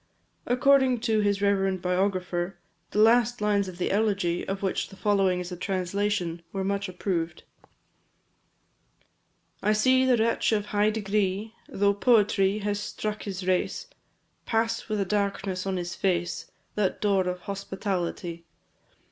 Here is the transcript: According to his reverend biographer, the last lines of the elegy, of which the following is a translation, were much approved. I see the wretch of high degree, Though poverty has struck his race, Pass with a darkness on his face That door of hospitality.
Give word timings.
According 0.47 1.01
to 1.01 1.19
his 1.19 1.43
reverend 1.43 1.79
biographer, 1.79 2.57
the 2.89 2.97
last 2.97 3.39
lines 3.39 3.67
of 3.67 3.77
the 3.77 3.91
elegy, 3.91 4.43
of 4.47 4.63
which 4.63 4.89
the 4.89 4.95
following 4.95 5.39
is 5.39 5.51
a 5.51 5.55
translation, 5.55 6.41
were 6.51 6.63
much 6.63 6.89
approved. 6.89 7.43
I 9.61 9.73
see 9.73 10.03
the 10.05 10.17
wretch 10.17 10.53
of 10.53 10.65
high 10.65 10.89
degree, 10.89 11.53
Though 11.69 11.93
poverty 11.93 12.57
has 12.65 12.79
struck 12.79 13.21
his 13.21 13.45
race, 13.45 13.85
Pass 14.47 14.89
with 14.89 14.99
a 14.99 15.05
darkness 15.05 15.67
on 15.67 15.77
his 15.77 15.93
face 15.93 16.49
That 16.73 16.99
door 16.99 17.27
of 17.27 17.41
hospitality. 17.41 18.47